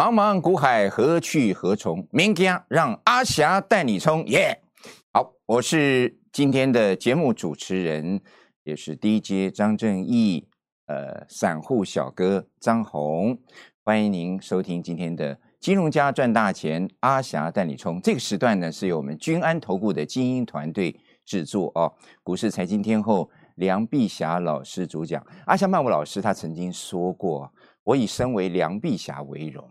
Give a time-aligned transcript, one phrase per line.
[0.00, 2.08] 茫茫股海，何去何从？
[2.10, 4.26] 明天让阿霞带你冲！
[4.28, 4.58] 耶！
[5.12, 8.18] 好，我是今天的节目主持人，
[8.64, 10.48] 也是 DJ 张正义，
[10.86, 13.38] 呃，散户小哥张红，
[13.84, 18.00] 欢迎您收听今天的金融家赚大钱，阿霞带你冲。
[18.00, 21.92] 这个时段呢，是由我们君安投顾的精英团队制作哦。
[22.22, 27.52] 股市财经天后梁碧霞老师主讲，阿霞曼舞老师他曾经说过
[27.84, 29.70] ：“我以身为梁碧霞为荣。”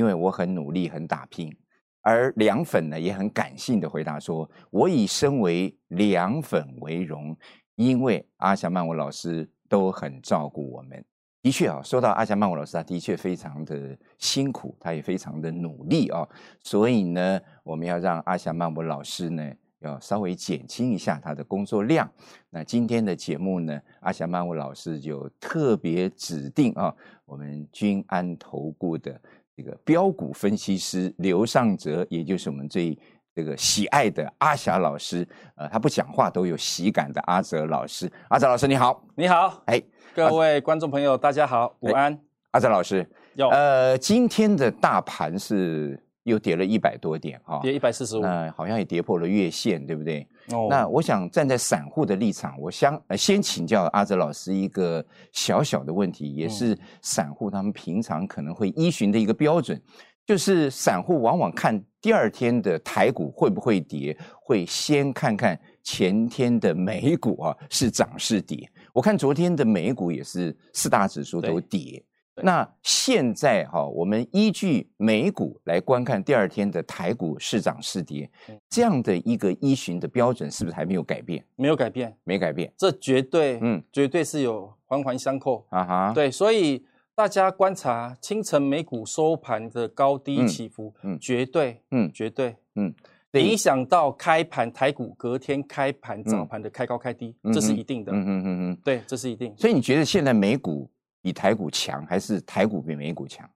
[0.00, 1.54] 因为我很努力，很打拼，
[2.00, 7.36] 而凉粉呢也很感性的回答说：“我以身为凉粉为荣，
[7.74, 11.04] 因为阿霞曼舞老师都很照顾我们。”
[11.42, 16.26] 的确啊，说到阿霞曼舞老师，他的确非常的辛苦，他也非常的努力啊。
[16.62, 22.10] 所以呢，我们要让阿霞曼舞老师呢，要稍微减轻一下他的工作量。
[22.48, 26.94] 那今天的节目呢，阿霞曼舞老师就特别指定啊，
[27.26, 29.20] 我们君安投顾的。
[29.60, 32.98] 这个标股分析师刘尚哲，也就是我们最
[33.34, 38.10] 这个喜爱的阿霞老师，呃，他不讲话都有喜感的阿哲老师。
[38.28, 39.82] 阿哲老师你好，你好，哎，
[40.14, 42.18] 各位观众朋友大家好，午安。
[42.52, 43.06] 阿哲老师，
[43.50, 50.26] 呃，今天的大盘是又跌了一百多点哈，跌一百四十五，嗯，好像也跌破了月线，对不对？
[50.68, 59.80] 那我想站在散户的立场，我想呃先请教阿哲老师一个小小的问题，也是散户他们平常可能会依循的一个标准，
[60.26, 68.68] 就是散户往往看第二天的台股会不会跌，会先看看前天的美股啊是涨是跌。
[68.92, 72.02] 我看昨天的美股也是四大指数都跌。
[72.42, 78.30] 那现在哈，我们依据美股来观看第二天的台股市涨市跌，
[78.68, 81.44] 这样的一个依循的标准是不是还没有改变？
[81.56, 85.66] 没有改变，没改变，这绝对，嗯，绝对是有环环相扣。
[85.70, 86.12] 啊哈。
[86.14, 92.94] 对，所以大家观察清晨美股收盘的高低起伏，嗯，绝对，嗯，绝对，嗯，
[93.34, 99.54] 影响到开盘台股隔天开盘早盘的开高开低，这是一定的，嗯嗯嗯嗯，对，这是一定。
[99.56, 100.88] 所以你觉得现在美股？
[101.22, 103.48] 比台股强还是台股比美股强？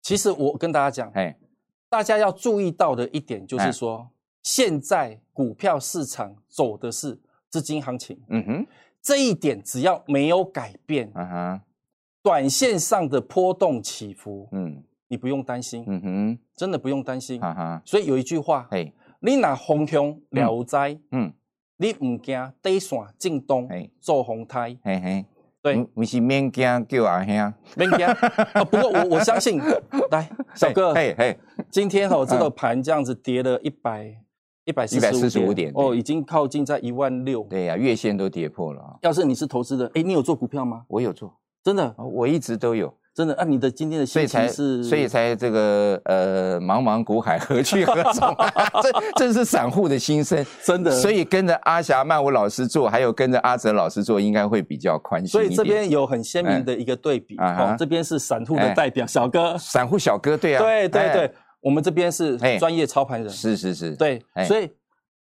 [0.00, 1.36] 其实我跟大家讲，哎，
[1.88, 4.08] 大家要注意到的一点就是说，
[4.42, 7.16] 现在股票市场走的是
[7.48, 8.20] 资金行情。
[8.28, 8.66] 嗯哼，
[9.00, 11.60] 这一点只要没有改变，嗯哼，
[12.22, 15.84] 短线上的波动起伏，嗯，你不用担心。
[15.86, 17.40] 嗯哼，真的不用担心。
[17.40, 21.32] 哈哈，所以有一句话，哎，你拿风向了灾，嗯，
[21.76, 23.68] 你唔惊底线进东
[24.00, 25.24] 做红胎，嘿嘿。
[25.62, 28.06] 对，不是免惊叫阿兄，免惊。
[28.68, 29.60] 不过我我相信，
[30.10, 31.38] 来小哥，嘿嘿，
[31.70, 34.12] 今天哈这个盘这样子跌了一百
[34.64, 37.44] 一百四十五点，哦，已经靠近在一万六。
[37.44, 38.98] 对呀，月线都跌破了。
[39.02, 40.84] 要是你是投资人，哎，你有做股票吗？
[40.88, 42.92] 我有做，真的，我一直都有。
[43.14, 48.34] 真的，按你的今天的心情是，所以才这个呃，茫茫股海何去何从？
[48.82, 50.90] 这这是散户的心声，真的。
[50.92, 64.70] 所以跟着阿霞曼舞老师做，还有跟着阿哲老师做，应该会比较宽心所以这边有很鲜明的一个对比啊，这边是散户的代表小哥，散户小哥，对啊， 对对对，我们这边是专业操盘人，是是是，对，所以。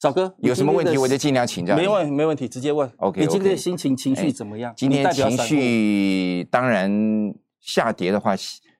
[0.01, 1.75] 小哥有什么问题，我就尽量请教。
[1.75, 2.89] 没问没问题，直接问。
[2.99, 4.73] OK，你今天的心情情绪怎么样？
[4.77, 6.89] 今天情绪当然
[7.69, 8.35] 下跌的话，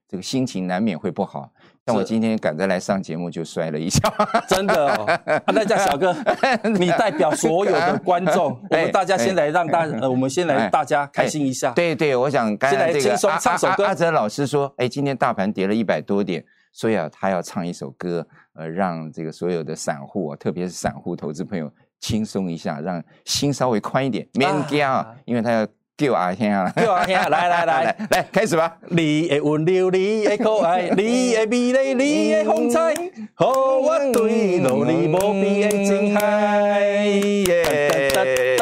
[0.08, 1.52] 这个心情难免会不好。
[1.86, 4.14] 像我今天赶着来上节目就摔了一跤，
[4.48, 5.06] 真的哦。
[5.48, 6.16] 那这样，小哥，
[6.80, 11.72] 你代表所有的观众， 我们大家先来让大呃，我们先来大家开心一下。
[11.72, 13.86] 对对，我想先来轻松唱首歌。
[13.86, 21.72] 阿哲老师说：“哎，今天大盘跌了一百多点，所以啊，他要唱一首歌。”呃，让这个所有的散户啊，特别是散户投资朋友
[22.02, 25.66] 轻松一下，让心稍微宽一点，免惊啊，因为他要
[26.00, 28.78] 救阿兄啊，叫阿兄，来来来 来，开始吧。
[28.88, 32.94] 你的温柔，你的可爱，你的美丽，你的风采，
[33.34, 33.48] 和
[33.82, 37.06] 我对努力无比的真爱。
[37.06, 38.58] 耶！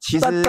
[0.00, 0.44] 其实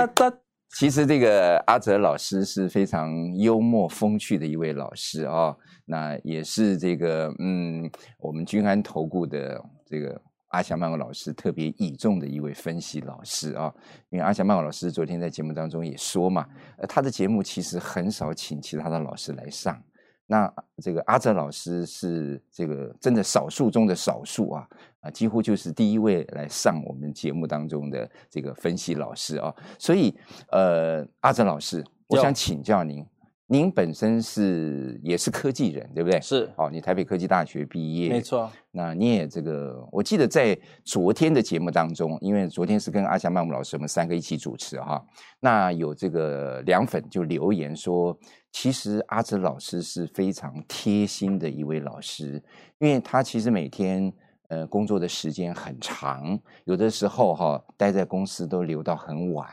[0.75, 5.55] 其实这个阿哲老师是非常幽默风趣的一位老师啊。
[5.85, 10.19] 那也是这个，嗯，我们君安投顾的这个
[10.51, 13.73] 阿霞曼谷老师特别倚重的一位分析老师啊。
[14.09, 19.81] 因为阿霞曼谷老师昨天在节目当中也说嘛，呃，他的节目其实很少请其他的老师来上。
[20.27, 20.49] 那
[20.81, 24.65] 这个阿哲老师是这个真的少数中的少数啊，
[25.01, 29.53] 啊，几乎就是第一位来上我们节目当中的这个分析老师啊。
[29.77, 30.17] 所以，
[30.49, 33.05] 呃，阿哲老师，我想请教您。
[33.51, 36.21] 您本身是也是科技人，对不对？
[36.21, 36.49] 是。
[36.55, 38.49] 哦，你台北科技大学毕业，没错。
[38.71, 45.05] 那你也这个，我记得在昨天的节目当中，因为昨天是跟阿霞曼姆老师我们三个一起主持哈，
[45.41, 48.17] 那有这个凉粉就留言说，
[48.53, 52.41] 其实阿哲老师是非常贴心的一位老师，
[52.79, 54.09] 因为他其实每天
[54.47, 59.45] 呃工作的时间很长，有的时候哈待在公司都留到很晚，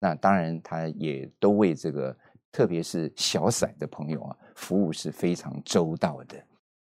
[0.00, 2.16] 那当然他也都为这个。
[2.52, 6.36] 特别是小散的朋友啊，服务是非常周到的。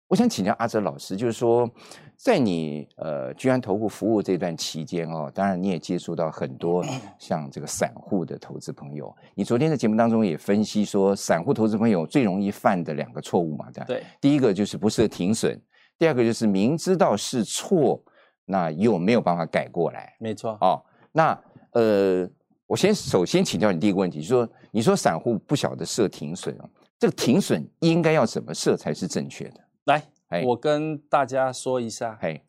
[0.07, 1.67] 我想请教阿哲老师，就是说，
[2.15, 6.85] 在你呃居安投顾服务这段期间哦，当然你也接触到很多
[7.17, 9.13] 像这个散户的投资朋友。
[9.33, 15.59] 你昨天的节目当中也分析说，散户投资朋友最容易犯的两个错误嘛，对，第一个就是不设停损，
[15.97, 17.99] 第二个就是明知道是错，
[18.45, 20.15] 那又没有办法改过来。
[20.19, 22.29] 没错，哦，那呃。
[22.67, 26.67] 我先首先请教你第一个问题，就是说，你说散户不晓得设停损啊，
[26.97, 29.61] 这个停损应该要怎么设才是正确的？
[29.85, 30.03] 来，
[30.43, 32.41] 我跟大家说一下，嘿，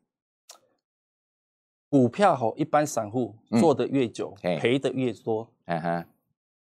[1.91, 5.53] 股票吼，一般散户做的越久，赔的越多。
[5.67, 6.07] 嗯哼，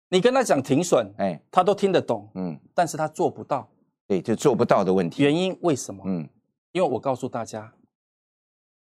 [0.10, 3.70] 你跟他讲停损，哎，他都听得懂，嗯，但是他做不到，
[4.08, 5.22] 对，就做不到的问题。
[5.22, 6.04] 原因为什么？
[6.08, 6.28] 嗯，
[6.72, 7.72] 因为我告诉大家，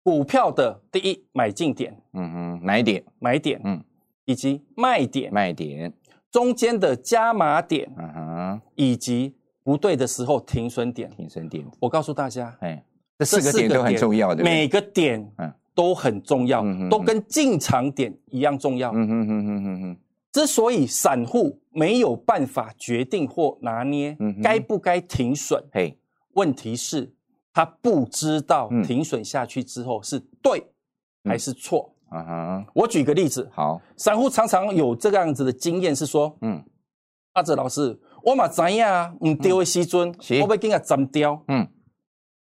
[0.02, 3.84] 股票的第一买进点，嗯哼，买点，买点，嗯。
[4.28, 5.92] 以及卖点，卖点
[6.30, 9.34] 中间的加码点，嗯哼，以及
[9.64, 11.66] 不对的时候停损点，停损点。
[11.80, 12.84] 我告诉大家，哎，
[13.18, 18.92] 这四个点都很重要的，每个点嗯都很重要，都跟进场点一样重要。
[18.92, 19.98] 嗯哼哼哼哼哼。
[20.34, 25.98] 之所以散户没有办法决定或拿捏该不该停损，嘿，
[26.34, 27.14] 问题是
[27.54, 30.68] 他不知道停损下去之后是对
[31.24, 31.94] 还是错。
[32.10, 32.66] 啊哈！
[32.74, 36.64] 我举个例子，好，散户常常有这个样子的经验，是说，嗯，
[37.34, 41.68] 阿哲老师，我嘛知呀，唔丢的西尊，我被给他斩掉，嗯，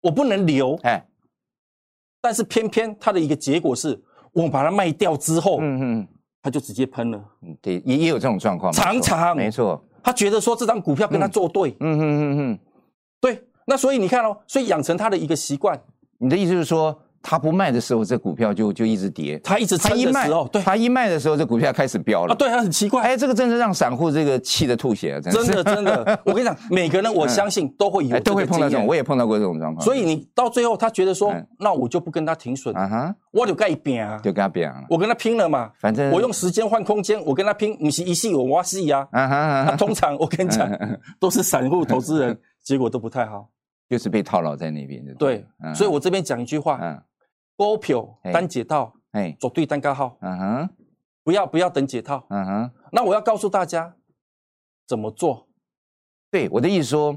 [0.00, 1.06] 我不能留，哎，
[2.20, 4.02] 但是偏偏他的一个结果是，
[4.32, 6.08] 我把它卖掉之后，嗯嗯，
[6.42, 12.58] 他就直接喷了，嗯，对，也也有这种状况，常常，没错，他觉得说这张股票跟他作对，嗯嗯嗯嗯，
[13.20, 15.78] 对，那所以你看哦，所以养成他的一个习惯，
[16.18, 16.98] 你的意思是说？
[17.22, 19.38] 他不卖的时候，这股票就就一直跌。
[19.38, 22.34] 他一直他一卖哦，对，他一卖的时候，这股票开始飙了。
[22.34, 23.02] 啊，对，他很奇怪。
[23.02, 26.20] 哎，这个真是让散户这个气得吐血，真的真的。
[26.26, 29.84] 我跟你讲，每个人我相信都会有，都会碰到这种，我也碰到过这种状况。
[29.84, 35.70] 所以你到最后，他觉得说，那我就不跟他停损啊哈，我就跟他拼啊，就跟他拼啊，我跟他拼了嘛。
[35.78, 39.06] 反正我用时间换空间，我跟他拼，你是一戏我挖戏呀。
[39.12, 40.68] 啊哈，通常我跟你讲，
[41.20, 43.48] 都是散户投资人，结果都不太好，
[43.88, 45.14] 就是被套牢在那边的。
[45.14, 47.02] 对，所以我这边讲一句话。
[47.62, 50.68] 股票单解套，哎，做对单高号，嗯哼，
[51.22, 52.70] 不要不要等解套，嗯哼。
[52.90, 53.94] 那我要告诉大家
[54.86, 55.46] 怎么做。
[56.30, 57.16] 对我的意思说，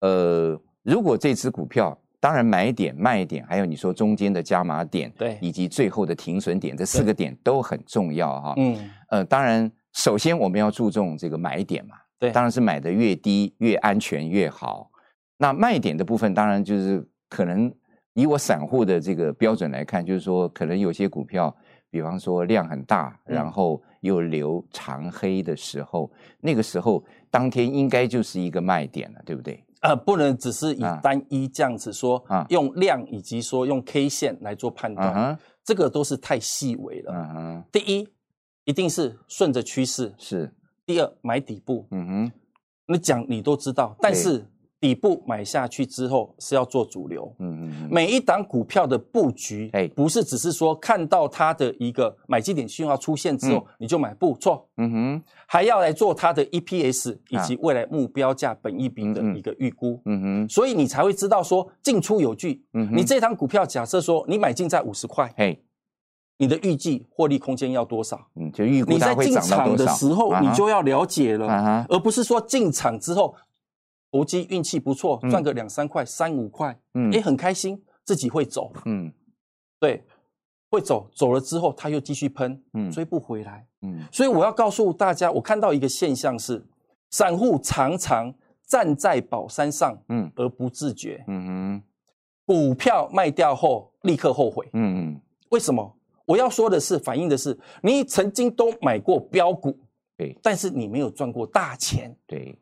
[0.00, 8.54] 呃，如果这只股票，当然买点、卖点，还有你说中间的加码点，对，以及最后的停损点，这四个点都很重要哈。
[8.58, 14.90] 嗯，呃，当然，首先我们要注重这个买点嘛，对，当然是买的越低越安全越好。
[15.38, 17.72] 那卖点的部分，当然就是可能。
[18.16, 21.54] 以我散户的这个标准来看，就是说，可能有些股票，
[21.90, 26.10] 比方说量很大，然后又留长黑的时候，
[26.40, 29.62] 那个时候当天应该就是一个卖点了，对不对？
[29.82, 37.62] 呃，不能只是以单一这样子说，啊用量以及说用 K 线来做判断，这个都是太细微了。
[37.70, 38.08] 第一，
[38.64, 40.50] 一定是顺着趋势；是
[40.86, 41.86] 第二，买底部。
[41.90, 42.32] 嗯哼，
[42.86, 44.46] 你讲你都知道，但是。
[44.78, 65.58] 底部买下去之后是要做主流，嗯嗯，每一档股票的布局，哎，不是只是说看到它的一个买进点信号出现之后你就买，不错，嗯哼，还要来做它的 EPS 以及未来目标价本益比的一个预估，嗯哼，所以你才会知道说进出有据，嗯，你这档股票假设说你买进在五十块，嘿，
[66.36, 68.28] 你的预计获利空间要多少？
[68.34, 73.34] 嗯，就预估你在进场的时候你就要了解了，而不是说进场之后。
[74.12, 79.12] 投机运气不错，赚个两三块、三五块，嗯，也很开心，自己会走，嗯，
[79.78, 80.02] 对，
[80.70, 86.64] 会走，走了之后他又继续喷，嗯，追不回来，嗯，所以我要告诉大家，我看到一个现象是，
[87.10, 88.32] 散户常常
[88.66, 91.82] 站在宝山上，嗯，而不自觉，嗯哼，
[92.46, 95.12] 股票卖掉后立刻后悔，嗯。
[95.12, 95.20] 嗯，
[95.50, 95.94] 为什么？
[96.24, 99.78] 我要说的是，反映的是你曾经都买过标股，
[100.16, 102.58] 对，但是你没有赚过大钱，对，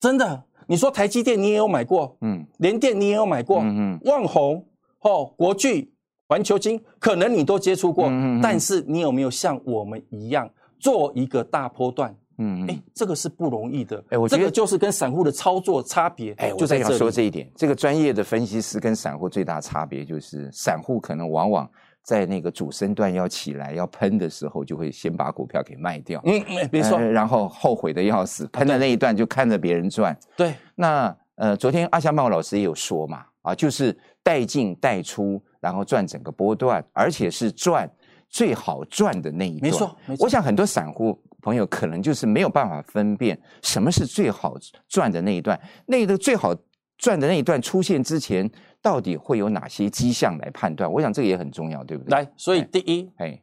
[0.00, 0.44] 真的。
[0.66, 4.64] 你说台积电你也有买过，嗯，联电你也有买过，嗯嗯，旺宏、
[5.00, 5.92] 哦国巨、
[6.28, 14.02] 环球金，可能你都接触过，嗯嗯，但是你有没有像我们一样做一个大波段，嗯，哎，这个是不容易的。
[14.10, 16.32] 哎，我觉得就是跟散户的操作差别。
[16.38, 21.70] 哎，就在想说这一点，这个专业的分析师跟散户最大差别就是，散户可能往往
[22.02, 26.20] 在那个主升段要起来要喷的时候，就会先把股票给卖掉。
[26.24, 27.00] 嗯，没错。
[27.00, 30.16] 然后后悔的要死，喷的那一段就看着别人赚。
[30.36, 30.54] 对。
[30.74, 37.90] 那呃，昨天阿香茂老师也有说嘛，啊，就是带进带出，然后赚整个波段，而且是赚
[38.28, 39.70] 最好赚的那一段。
[39.70, 39.96] 没错。
[40.18, 41.18] 我想很多散户。
[41.44, 44.54] 朋友可能就是没有办法分辨什么是最好
[44.88, 46.54] 赚的那一段，那个最好
[46.98, 48.48] 赚的那一段出现之前，
[48.82, 50.90] 到底会有哪些迹象来判断？
[50.92, 52.10] 我想这个也很重要，对不对？
[52.10, 53.40] 来，所以第一，哎，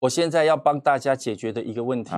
[0.00, 2.14] 我现在要帮大家解决的一个问题，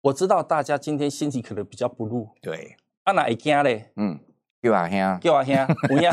[0.00, 2.74] 我知道大家今天心情可能比较不入，对，
[3.04, 3.92] 啊哪一惊嘞？
[3.96, 4.18] 嗯，
[4.62, 5.54] 叫阿兄，叫阿兄，
[5.88, 6.10] 不要，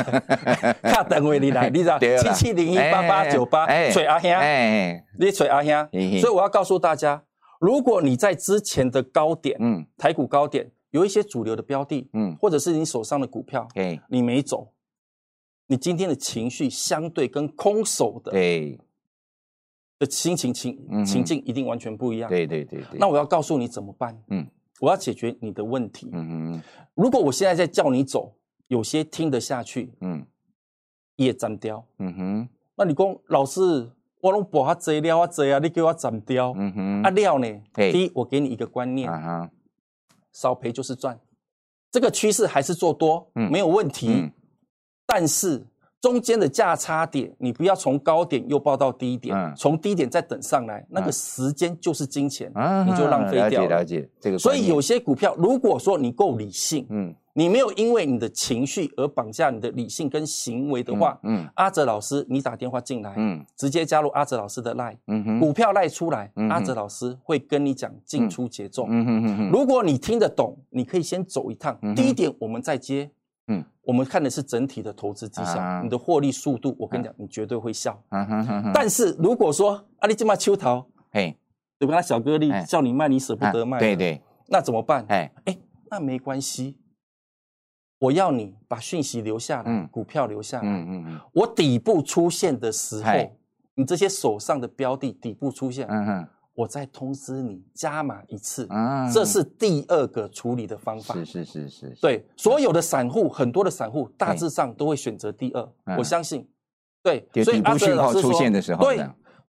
[0.84, 5.72] 卡单位你来，你知道七七零一八八九八，锤阿兄，哎，你锤阿兄，
[6.20, 7.24] 所以我要告诉大家。
[7.60, 14.68] 如果你在之前的高点，嗯，台股高点有一些主流的标的，嗯，或者是你手上的股票，对，你没走，
[15.68, 18.80] 你今天的情绪相对跟空手的，对，
[20.00, 22.30] 的心情情情境一定完全不一样。
[22.30, 23.00] 对对对对。
[23.00, 24.16] 那我要告诉你怎么办？
[24.30, 24.48] 嗯，
[24.80, 26.10] 我要解决你的问题。
[26.14, 26.64] 嗯嗯。
[26.94, 28.36] 如果我现在在叫你走，
[28.68, 30.26] 有些听得下去，嗯，
[31.16, 31.86] 也斩掉。
[32.00, 32.50] 嗯哼。
[32.76, 33.92] 那你讲老师？
[34.22, 36.52] 我拢博下济料啊摘啊，你给我斩掉。
[36.58, 37.48] 嗯哼，啊料呢？
[37.76, 39.08] 第一，我给你一个观念，
[40.32, 41.20] 少赔就是赚。
[41.92, 44.32] 这个趋势还是做多，没有问题。
[45.06, 45.64] 但是
[46.02, 52.52] 中间的价差点，你不要从高点又报到低点，从低点再等上来，那个时间就是金钱，
[52.86, 53.68] 你就浪费掉了。
[53.68, 54.38] 了解了解这个。
[54.38, 57.14] 所以有些股票，如果说你够理性，嗯。
[57.38, 69.50] 你没有因为你的情绪而绑架你的理性跟行为的话，嗯，阿哲老师，你打电话进来，嗯，直接加入阿哲老师的赖，嗯哼，股票赖出来，阿哲老师会跟你讲进出节奏，嗯哼哼哼。
[69.50, 73.12] 如果你听得懂，你可以先走一趟，低点我们再接，嗯，
[73.86, 78.02] 我们看的是整体的投资绩效，你的获利速度，我跟你讲，你绝对会笑。
[78.74, 81.38] 但是如果说阿里这么秋桃，嘿，
[81.78, 82.02] 对吧？
[82.02, 85.06] 小哥利叫你卖，你舍不得卖，对对，那怎么办？
[85.10, 85.58] 哎哎，
[85.90, 86.78] 那没关系。
[88.00, 90.68] 我要你把讯息留下来，股票留下来。
[90.68, 91.20] 嗯嗯嗯。
[91.34, 93.12] 我底部出现的时候，
[93.76, 98.66] 你这些手上的标的底部出现，嗯哼，我再通知你加码一次。
[98.70, 101.14] 啊，这是第二个处理的方法。
[101.16, 101.98] 是是是是。
[102.02, 105.96] 对，所有的散户，很多的散户大致上都会选择第二。
[105.98, 106.48] 我相信。
[107.04, 108.32] 对，所以阿哲老师说，
[108.80, 109.08] 对，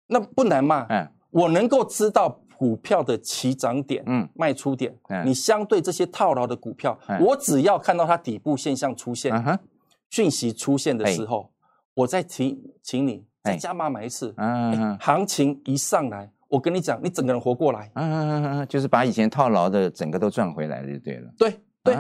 [0.08, 0.86] 那不难嘛。
[0.88, 2.40] 嗯，我能够知道。
[2.56, 9.60] 股票的起涨点、嗯，卖出点，你相对这些套牢的股票，我只要看到它底部现象出现，
[10.08, 11.50] 讯息出现的时候，
[11.94, 14.32] 我再提，请你再加码买一次。
[14.36, 17.90] 嗯，行情一上来，我跟你讲，你整个人活过来。
[17.94, 21.30] 嗯嗯嗯嗯，就是把以前套牢的整个都赚回来了，就对了。
[21.36, 21.94] 对对。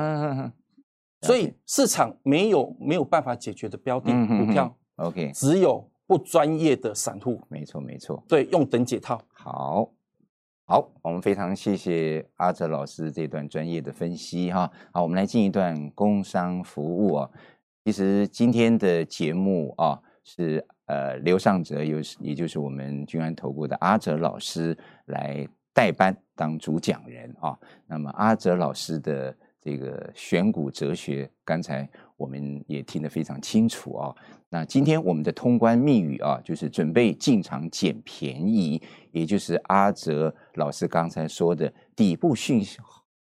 [1.22, 7.40] 所以市场没有没有办法解决的标的股票，OK，只有不专业的散户。
[7.48, 8.22] 没错没错。
[8.28, 9.20] 对，用等解套。
[9.32, 9.90] 好。
[10.66, 14.70] 好，我们非常谢谢阿哲老师这段专业的分析哈。
[14.92, 17.30] 好，我们来进一段工商服务啊。
[17.84, 24.76] 其实今天的节目啊，是呃刘尚哲，又是也就是我们君安投顾的阿哲老师
[25.06, 27.58] 来代班当主讲人啊。
[27.86, 34.14] 那么阿哲老师的这个选股哲学，刚才我们也听得非常清楚啊。
[34.50, 42.62] 那今天我们的通关密语啊，就是准备进场捡便宜，也就是阿哲老师刚才说的底部讯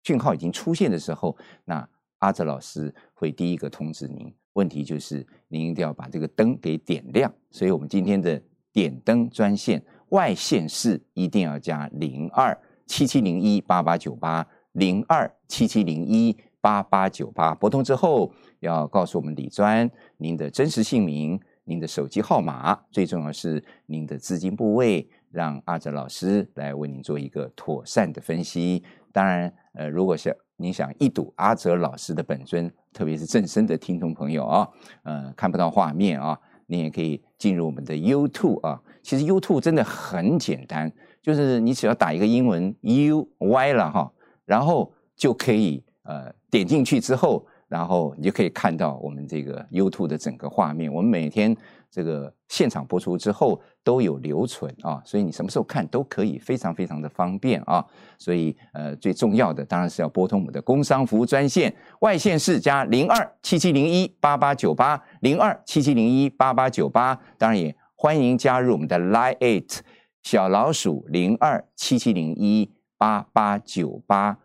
[0.04, 1.36] 讯号已经出现的时候，
[1.66, 1.86] 那
[2.20, 4.34] 阿哲老师会第一个通知您。
[4.58, 8.42] 问题就是您一定要把这个灯给点亮，所以我们今天的
[8.74, 19.90] 点灯专线外线是一定要加零二七七零一八八九八零二七七零一八八九八，拨通之后要告诉我们李专。
[20.18, 28.84] 您的真实姓名、您的手机号码，最重要是您的资金部位，让阿哲老师来为您做一个妥善的分析。
[29.12, 34.68] 当然，呃，如果想您想一睹阿哲老师的本尊，特别是正身的听众朋友啊，
[35.04, 36.36] 呃，看不到画面啊，
[36.66, 38.82] 你也可以进入我们的 YouTube 啊。
[39.04, 44.12] 其实 YouTube 真的很简单，就是你只要打一个英文 U Y 了哈，
[44.46, 47.46] 然后就可以呃点进去之后。
[47.68, 50.92] 然后你就可以看到我们这个 YouTube 的整个画面。
[50.92, 51.56] 我们每天
[51.90, 57.86] 这个现场播出之后都有留存啊，所以你什么时候看都可以，非常非常的方便啊。
[58.18, 67.20] 所以呃，最重要的当然是要拨通我们的工商服务专线，外线是加零二七七零一八八九八零二七七零一八八九八。
[67.38, 69.80] 当然也欢迎加入我们的 Line Eight
[70.24, 74.38] 小老鼠零二七七零一八八九八。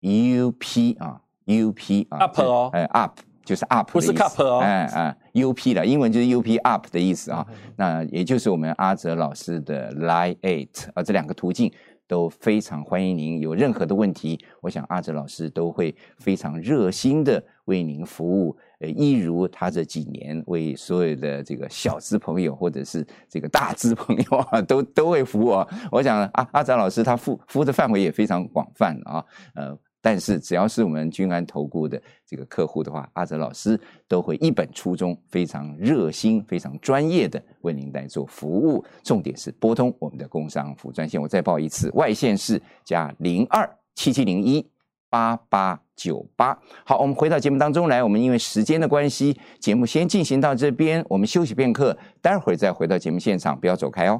[0.00, 7.46] UP 啊，UP 啊，up 哦，哎，up 就是 up，不是 cup 哦，哎哎，UP 的英文就是 UP up 的意思啊。
[7.76, 11.72] 那也就是我们阿哲老师的 Line Eight 啊，这两个途径
[12.06, 13.40] 都非常欢迎您。
[13.40, 18.54] 有任何的问题，我想阿哲老师都会非常热心的为您服务。
[18.80, 25.66] 呃，一如他这几年为所有的这个小资朋友或者是这个大资朋友啊，都都会服务啊。
[25.90, 29.24] 我想阿阿哲老师他服服务的范围也非常广泛啊，
[29.54, 29.74] 呃。
[30.10, 38.82] 但是只要是我们君安投顾的这个客户的话，阿泽老师都会一本初衷，非常热心、非常专业的为您来做服务。
[39.02, 44.66] 重点是拨通我们的工商服务专线，我再报一次，外线是加零二七七零一
[45.10, 46.58] 八八九八。
[46.86, 54.18] 好，我们回到节目当中来，我们因为时间的关系，节目先进行到这边，我们休息片刻，待会儿再回到节目现场，不要走开哦。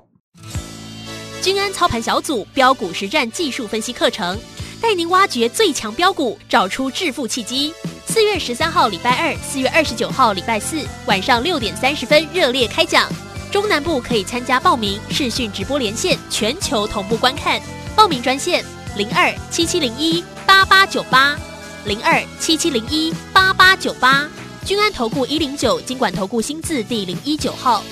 [1.41, 4.37] 君安操盘小组标股实战技术分析课程。
[4.81, 7.75] 带您挖掘最强标股，找出致富契机。
[8.07, 13.09] 四月十三号礼拜二，四月二十九号礼拜四晚上六点三十分热烈开讲。
[13.51, 17.61] 中南部可以参加报名视讯直播连线，全球同步观看。
[17.97, 18.65] 报名专线
[18.97, 21.37] 零二七七零一八八九八
[21.85, 24.29] 零二七七零一八八九八。
[24.65, 27.83] 君安投顾一零九金管投顾新字第零一九号。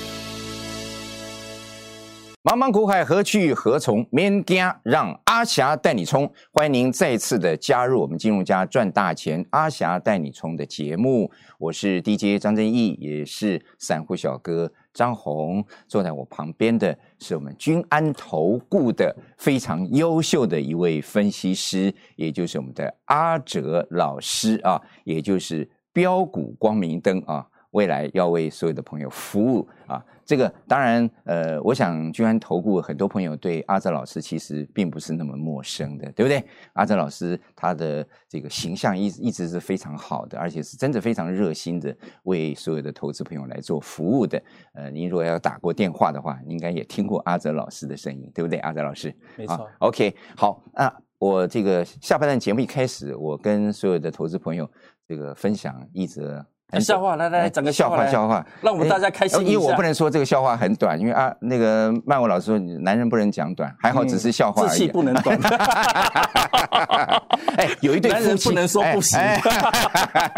[2.45, 4.07] 茫茫苦海，何去何从？
[4.13, 6.27] 免惊，让阿霞带你冲！
[6.51, 11.31] 欢迎您再次的加入我们金融家赚大钱，阿霞带你冲的节目。
[11.59, 15.63] 我是 DJ 张正义，也是散户小哥张红。
[15.87, 30.03] 坐在我旁边的是我们君安投顾的非常优秀的一位分析师，也就是我们的阿哲老师啊，也就是标股光明灯啊，未来要为所有的朋友服务啊。
[30.27, 36.45] 这个当然，呃，我想居安投顾很多朋友对阿泽老师其实并不是那么陌生的，对不对？
[36.73, 44.43] 阿泽老师他的这个形象一一直是非常好的，而且是真的非常热心的为所有的投资朋友来做服务的。
[44.75, 48.59] 呃，您如果要打过电话的话，应该也听过阿泽老师的声音，对不对？
[48.59, 49.71] 阿泽老师，没错。
[49.79, 54.69] OK，好，那我这个下半段节目一开始，我跟所有的投资朋友
[55.07, 56.45] 这个分享一则。
[56.81, 64.89] 笑话，来来来，讲个笑话，笑话，让我们大家开心因为我不能说这个笑话很短，因为啊，那个曼文老师说，男人不能讲短，还好只是笑话而已。
[64.89, 65.39] 不能短。
[67.57, 69.19] 哎，有一对 夫妻不能说不行。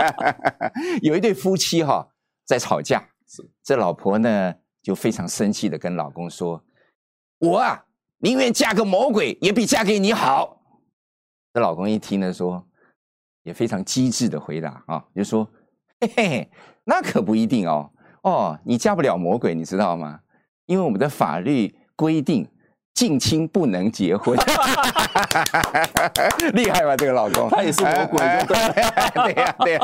[1.01, 2.07] 有一对夫妻哈，
[2.45, 3.03] 在吵架，
[3.65, 6.63] 这老婆呢就非常生气的跟老公说
[7.41, 7.83] ：“我啊，
[8.19, 10.61] 宁愿嫁个魔鬼，也比嫁给你好。”
[11.55, 12.63] 这老公一听呢，说
[13.45, 15.49] 也非常机智的回答啊，就说。
[16.01, 16.49] 嘿嘿，
[16.85, 17.91] 那可不一定哦。
[18.23, 20.21] 哦，你嫁不了魔鬼，你知道吗？
[20.67, 22.47] 因为我们的法律规定，
[22.95, 24.39] 近亲不能结婚。
[26.53, 27.49] 厉害吧，这个老公？
[27.51, 29.81] 他也是魔鬼， 对呀，对呀。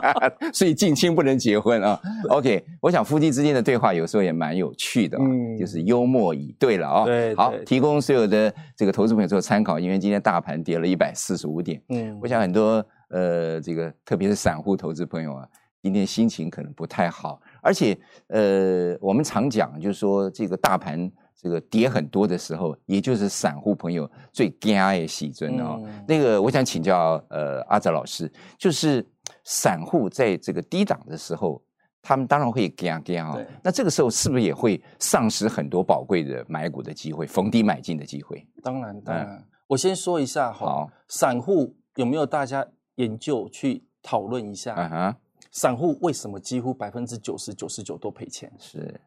[0.52, 2.00] 所以近亲不能结婚啊。
[2.28, 7.04] OK，我想夫妻之间的对话有时候也蛮有趣的，嗯，就是幽默以对了啊。
[7.04, 9.80] 对，好，提供所有的这个投资朋友做参考。
[9.80, 15.48] 因为今天大盘跌了一百四十五点，嗯，我想很多呃，这个特别是散户投资朋友啊。
[15.84, 17.94] 今天心情可能不太好，而且，
[18.28, 25.78] 呃，我们常讲，就是说，这个大盘这个跌很多的时候，也就是散户朋友最惊的喜尊哦。
[26.08, 29.06] 那个，我想请教呃阿泽老师，就是
[29.44, 31.62] 散户在这个低档的时候，
[32.00, 33.38] 他们当然会惊惊啊。
[33.62, 38.42] 那这个时候是不是也会丧失很多宝贵的买股的机会，逢低买进的机会？
[38.62, 39.44] 当然，当然。
[39.66, 44.74] 我先说一下哈，散户有没有大家研究去讨论一下？
[44.76, 45.14] 啊
[45.54, 48.52] 散户为什么几乎百分之九十九十九都赔钱？
[48.58, 49.00] 是，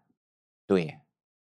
[0.65, 0.97] 对，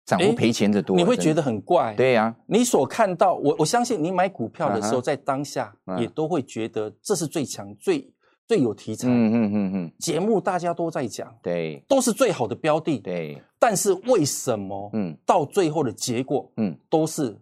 [0.05, 1.95] 散户赔钱的多，你会觉得很怪。
[1.95, 8.13] 对呀，你所看到，我我相信你买股票的时候，在当下也都会觉得这是最强、最
[8.45, 9.07] 最有题材。
[9.07, 12.99] 嗯嗯嗯嗯，节目大家都在讲，对，都是最好的标的。
[12.99, 14.89] 对，但是为什么？
[14.91, 17.39] 嗯，到最后的结果，嗯，都是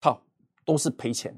[0.00, 0.22] 好，
[0.64, 1.34] 都是赔钱。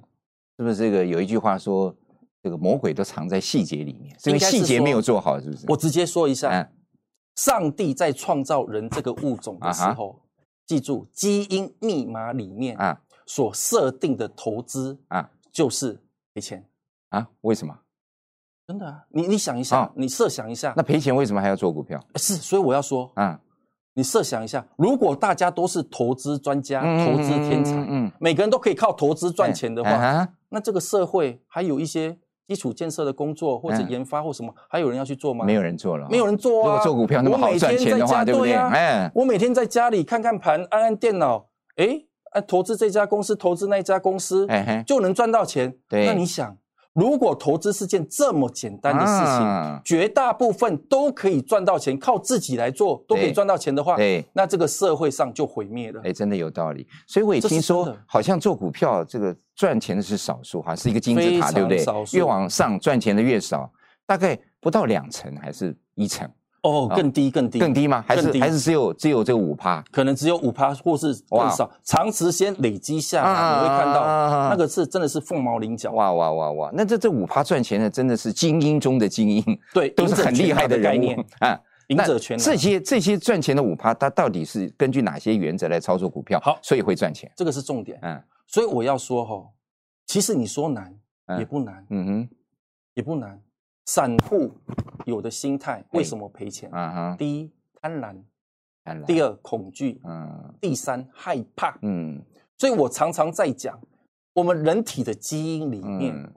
[0.59, 1.96] 是不是这个有一句话说？
[2.45, 5.65] 这个魔鬼都藏在细节里面，因为细节没有做好，是不是？
[5.67, 6.71] 我直接说一下，
[7.37, 10.21] 上帝在创造人这个物种的时候，
[10.67, 15.99] 记住基因密码里面啊所设定的投资啊，就是
[16.35, 16.63] 赔钱
[17.09, 17.27] 啊？
[17.41, 17.75] 为什么？
[18.67, 19.07] 真的啊？
[19.09, 21.99] 你你想一下，你设想一下，那赔钱为什么还要做股票？
[22.17, 23.41] 是，所以我要说啊，
[23.95, 32.19] 你设想一下，如果大家都是投资专家、投资天才，嗯，每个人都可以靠投资赚钱的话，那这个社会还有一些。
[32.47, 35.45] 基础建设的工作或者研发或什么，还有人要去做吗？
[35.45, 36.67] 没有人做了，没有人做啊！
[36.67, 38.53] 如果做股票那么好赚钱的话，对不对？
[38.53, 42.05] 哎，我每天在家里看看盘，按按电脑，哎，
[42.47, 44.47] 投资这家公司，投资那家公司，
[44.87, 45.77] 就能赚到钱。
[45.89, 46.57] 对，那你想，
[46.95, 56.01] 如果投资是件这么简单的事情，绝大部分都可以赚到钱，靠自己来做都可以赚到钱的话，对，那这个社会上就毁灭了。
[56.05, 56.87] 哎，真的有道理。
[57.07, 61.85] 所以我也听说，好像做股票这个赚钱的是少数，哈，是一个金字塔，对不对？
[62.13, 63.69] 越往上赚钱的越少，
[64.07, 66.31] 大概不到两成，还是一成。
[66.64, 68.03] 哦，更低更低更低吗？
[68.09, 69.85] 还是还是只有只有这五趴？
[69.92, 71.70] 可能只有五趴，或是更少。
[71.85, 75.92] 长时间累积下来，你会看到那个是真的是凤毛麟角。
[75.92, 76.70] 哇哇哇哇！
[76.72, 81.61] 那这这五趴赚钱的真的是精英中的精英，对，都是很厉害的概念啊。
[81.88, 86.40] 赢者全这些这些赚钱的五趴，它到底是根据哪些原则来操作股票？
[86.40, 87.98] 好，所以会赚钱，这个是重点。
[88.00, 89.44] 嗯，所以我要说哈，
[90.07, 90.90] 其实你说难
[91.38, 92.29] 也不难，嗯哼，
[92.94, 93.38] 也不难。
[93.87, 94.51] 散户
[95.05, 96.70] 有的心态为什么赔钱？
[97.18, 102.23] 第一贪婪，第二恐惧，嗯，第三害怕，嗯。
[102.57, 103.79] 所以我常常在讲，
[104.33, 106.33] 我们人体的基因里面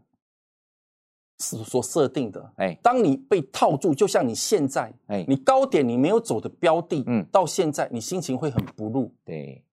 [1.40, 2.54] 是所设定的。
[2.58, 9.64] 哎，当你被套住，就像你现在，哎，你高点你没有走的标的，嗯，到现在你心情会很不入，对，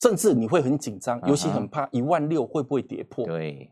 [0.00, 3.70] 甚至你会很紧张，尤其很怕一万六会不会跌破，对。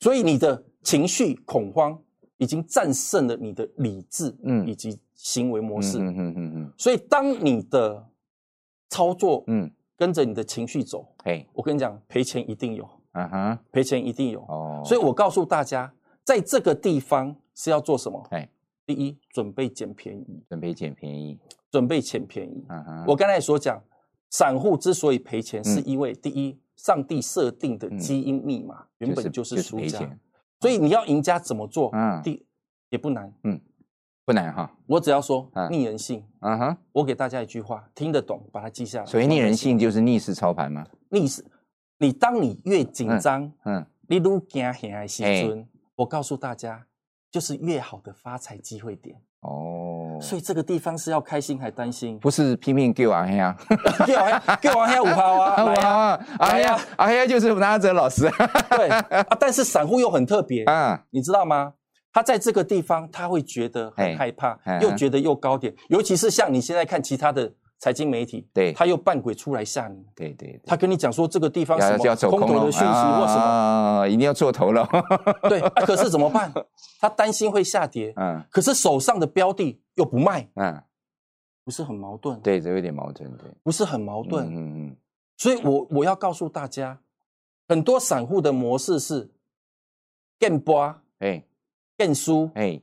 [0.00, 2.02] 所以你的情绪恐慌。
[2.38, 6.72] 已经战胜了你的理智，嗯，以及行为模式，嗯嗯嗯嗯。
[6.76, 8.08] 所以当你的
[8.88, 14.40] 操作，嗯，跟着你的情绪走，哎，我跟你讲，赔钱一定有，嗯哼，赔钱一定有。
[14.42, 15.92] 哦，所以我告诉大家，
[16.24, 18.24] 在这个地方是要做什么？
[18.30, 18.48] 哎，
[18.86, 21.38] 第一，准备捡便宜，准备捡便宜，
[21.70, 22.64] 准备捡便宜。
[22.68, 23.82] 嗯哼，我刚才所讲，
[24.30, 30.08] 散户之所以赔钱，是因为第一，上帝设定的基因密码原本就是输家。
[30.60, 31.90] 所以你要赢家怎么做？
[31.92, 32.44] 嗯，第
[32.90, 33.60] 也不难，嗯，
[34.24, 34.70] 不难哈。
[34.86, 39.06] 我只要说逆人性，嗯哼，我给大家一句话，听得懂，把它记下来。
[39.06, 40.86] 所以逆人性就是逆势操盘吗？
[41.10, 41.44] 逆势，
[41.98, 46.86] 你当你越紧张，嗯，你越惊吓的时尊，我告诉大家，
[47.30, 49.20] 就是越好的发财机会点。
[49.48, 52.18] 哦，所以这个地方是要开心还担心？
[52.18, 53.56] 不是拼命给我阿黑啊，
[54.06, 58.28] 给我阿给我阿黑五号啊， 五号啊，阿黑啊，阿黑就是拿哲老师。
[58.70, 61.72] 对啊，但是散户又很特别 啊，你知道吗？
[62.12, 67.52] 他在这个地方他会觉得很害怕，又觉得又高点，尤其是像你现在看其他的。
[67.78, 74.84] 财经媒体，对，他又扮鬼出来吓你，对对，他跟你讲说这个地方什么空头的讯息或什么，一定要做头了，
[75.48, 76.52] 对，可是 怎么办？
[77.00, 80.82] 他担心会下跌，嗯，可是手上的标的又不卖，嗯，
[81.64, 82.40] 不是很矛盾？
[82.40, 84.96] 对，这有点矛盾，对，不是很矛盾，嗯嗯，
[85.36, 86.98] 所以我我要告诉大家，
[87.68, 89.30] 很多散户的模式是
[90.40, 91.44] 更波，哎，
[91.96, 92.82] 更输，哎。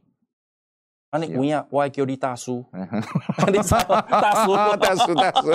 [1.17, 2.63] 你有影，我爱叫你大叔。
[3.47, 5.51] 你知道 大叔，大叔， 大叔。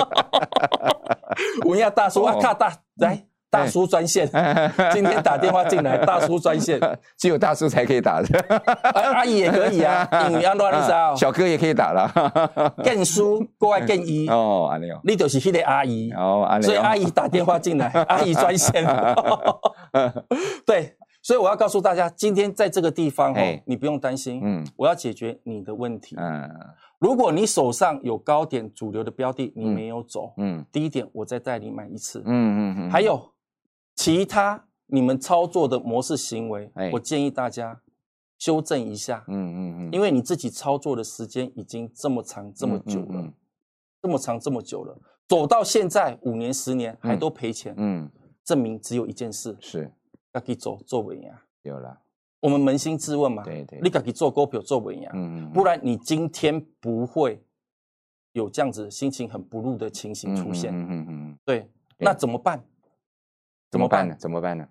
[1.65, 4.29] 有影大叔啊，卡大来大叔专线。
[4.93, 6.79] 今天打电话进来，大叔专线，
[7.17, 8.61] 只有大叔才可以打的。
[8.93, 11.15] 阿姨也可以啊，你要乱找。
[11.15, 12.73] 小哥也可以打了。
[12.83, 18.85] 更叔过来更姨哦，阿牛，你就是那个阿姨哦，阿所以阿姨打电话进来，阿姨专线。
[20.65, 20.95] 对。
[21.31, 24.41] 所以我要告诉大家，今天在这个地方哈，你不用担心。
[24.43, 26.13] 嗯，我要解决你的问题。
[26.19, 26.45] 嗯，
[26.99, 30.33] 如果你手上有高点主流的标的，你没有走。
[30.35, 32.21] 嗯，低点，我再带你买一次。
[32.25, 32.91] 嗯嗯嗯。
[32.91, 33.31] 还有
[33.95, 37.79] 其他你们操作的模式行为，我建议大家
[38.37, 39.23] 修正一下。
[39.29, 39.89] 嗯嗯嗯。
[39.93, 43.33] 因为你自己操作的时间已经这么长这么久了，
[44.01, 47.73] 这么长这么久了，走到现在五年十年还都赔钱。
[47.77, 48.11] 嗯，
[48.43, 49.89] 证明只有一件事是。
[50.33, 52.01] 要去做做稳呀，有了。
[52.39, 55.11] 我们扪心自问嘛，对对，你敢去做股票做稳呀？
[55.13, 57.43] 嗯嗯，不然你今天不会
[58.31, 60.73] 有这样子心情很不入的情形出现。
[60.73, 62.63] 嗯嗯嗯，对，那怎么办？
[63.69, 64.15] 怎么办呢？
[64.17, 64.67] 怎么办呢？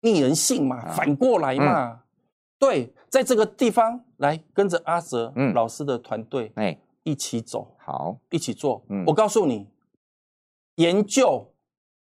[0.00, 2.02] 逆人性嘛，反过来嘛。
[2.58, 8.82] 对，在这个地方来跟着阿泽老师的团队，哎，一起走，好，一起做。
[9.06, 9.66] 我告诉你，
[10.74, 11.54] 研究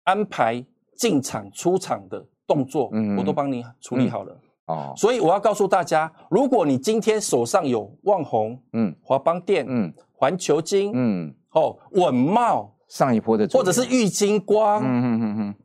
[0.03, 0.65] 安排。
[0.99, 4.35] 进场出场的动作，嗯，我都帮你处理好了。
[4.65, 4.93] 哦。
[4.97, 15.55] 所以我要告诉大家，如果你今天手上有旺宏，嗯，华邦电，嗯，环球金，嗯，哦，稳茂上一波的，或者是玉金光，嗯嗯嗯嗯，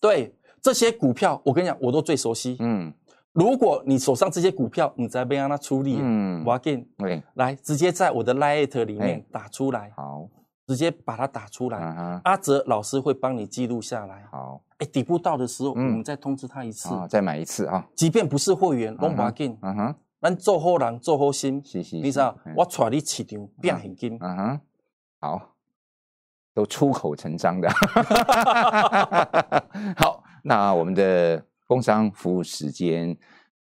[0.00, 2.56] 对这些股票，我跟你讲，我都最熟悉。
[2.58, 2.92] 嗯，
[3.32, 10.28] 如果你手上这些股票，你在被让它处理，嗯，我给你，来直接在我的 Lite 里面打出来，好。
[10.66, 11.78] 直接把它打出来，
[12.24, 14.26] 阿哲老师会帮你记录下来。
[14.30, 17.86] 好，哎，底部到的时候，我们再通知他一次，再买一次啊。
[17.94, 19.56] 即便不是会员，拢把紧。
[19.62, 21.62] 嗯哼，咱做好人，做好心。
[21.64, 24.18] 是是，你知道，我带你市场变现金。
[24.20, 24.60] 嗯哼，
[25.20, 25.54] 好，
[26.52, 27.70] 都出口成章的。
[29.96, 33.16] 好，那我们的工商服务时间，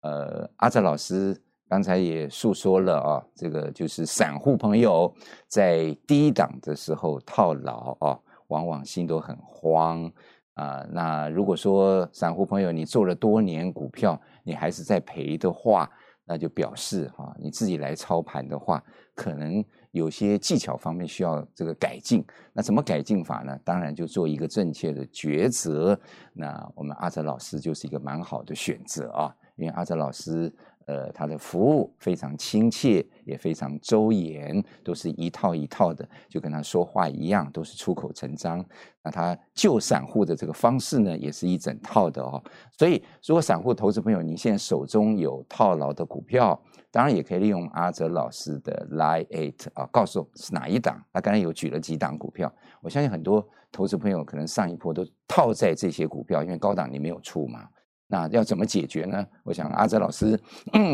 [0.03, 5.11] 呃，阿哲老师刚才也诉说了啊，这个就是散户朋友
[5.49, 10.05] 在低档的时候套牢啊，往往心都很慌
[10.53, 10.87] 啊。
[10.91, 15.91] 那如果说散户朋友你做了多年股票，你还是在赔的话，
[16.27, 19.65] 那就表示哈，你自己来操盘的话，可能。
[19.93, 23.59] 有些技巧方面需要这个改进，那怎么改进法呢？
[23.63, 25.99] 当然就做一个正确的抉择。
[26.33, 30.55] 那我们阿哲老师就是一个蛮好的选择啊，因为阿哲老师。
[30.87, 38.65] 呃，他的服务非常亲切，也非常周延，都是一套一套的，就跟他说话一样，都是出口成章。
[39.03, 42.43] 那他救散户的这个方式呢，也是一整套的哦。
[42.71, 51.03] 所以，如果散户投资朋友你现在手中有套牢的股票，当然也可以利用阿哲老师的 Line Eight 啊，告诉是哪一档。
[51.13, 57.69] 他刚才有举了几档股票，我相信很多投资朋友可能上一波都套在这些股票，因为高档你没有出嘛。
[58.13, 59.27] 那要怎么解决呢？
[59.43, 60.39] 我想阿哲老师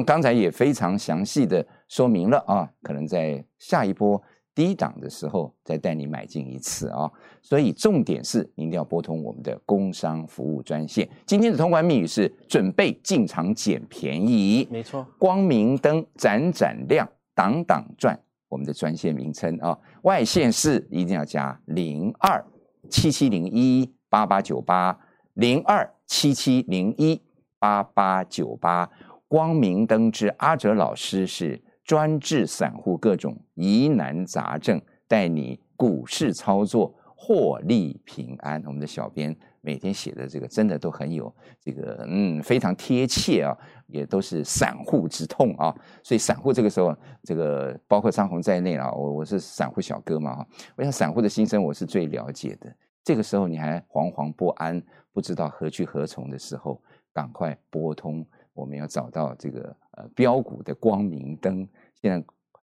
[0.07, 4.23] 刚才也非常详细的说明了啊，可能在下一波
[4.55, 7.11] 低档的时候再带你买进一次啊。
[7.43, 11.09] 所以重点是您一定要拨通我们的工商服务专线。
[11.27, 18.17] 今天的通关密语是准备进场捡便宜，没错，光明灯盏盏亮，档档赚。
[18.49, 22.43] 我们的专线名称啊，外线是一定要加零二
[22.89, 24.97] 七七零一八八九八
[25.39, 25.89] 零二。
[26.11, 27.21] 七七零一
[27.59, 28.89] 八八九八，
[29.29, 38.63] 光明灯之阿哲老师是专治散户各种疑难杂症，带你股市操作获利平安。
[38.65, 43.55] 我们的小编每天写的这个真的都很有这个嗯非常贴切啊，
[43.89, 45.77] 也都是散户之痛啊。
[46.03, 52.75] 所以散户这个时候，这个包括张红在内啊，我我是散户小哥嘛哈，我想散户的心声我是最了解的。
[53.09, 54.83] 这个时候你还惶惶不安。
[55.15, 56.79] 不知道何去何从的时候，
[57.11, 61.67] 赶快拨通，我们要找到这个呃标股的光明灯。
[62.03, 62.23] 现在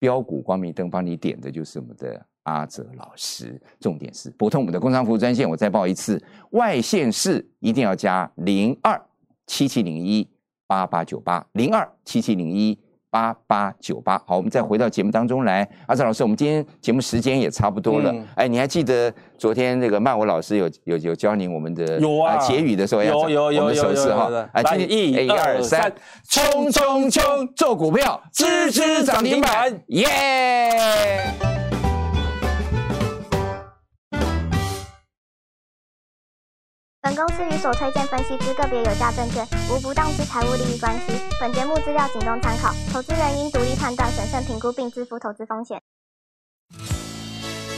[0.00, 3.62] 标股光明灯帮你点的就是我们的阿哲老师。
[3.78, 6.20] 重点是拨通我们的工商服务专线，我再报一次，
[6.50, 9.00] 外线是一定要加零二
[9.46, 10.28] 七七零一
[10.66, 12.76] 八八九八零二七七零一。
[13.14, 15.64] 八八九八，好，我们再回到节目当中来。
[15.86, 18.12] 阿展老师，我们今天节目时间也差不多了。
[18.34, 24.28] 哎，你还记得昨天那个曼舞老师有有有教您我们的有啊结语的时候要有有有手势哈？
[24.52, 25.94] 来，一、二、三，
[26.28, 31.63] 冲冲冲，做股票，支支涨停板，耶！
[37.14, 41.12] 本公司与所推荐分析之个别有价证券无不当之财务利益关系。
[41.40, 45.80] 本节目资料仅供参考，投资人应独立判断、审慎评估并自负投资风险。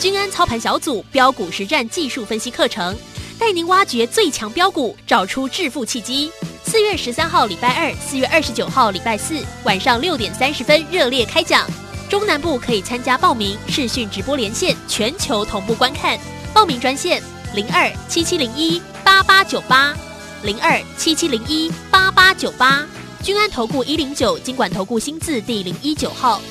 [0.00, 2.96] 君安操盘小组标股实战技术分析课程，
[3.38, 6.32] 带您挖掘最强标股，找出致富契机。
[6.64, 11.68] 四月十三号礼拜二，四月二十九号礼拜四晚上六点三十分热烈开讲。
[12.08, 16.18] 中南部可以参加报名视讯直播连线，全球同步观看。
[16.54, 17.22] 报名专线
[17.54, 18.80] 零二七七零一。
[19.06, 19.96] 八八九八
[20.42, 22.84] 零二七七零一八八九八，
[23.22, 26.42] 君安投顾一零九经管投顾新字第零一九号。